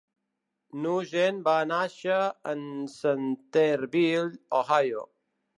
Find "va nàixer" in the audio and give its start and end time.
1.49-2.17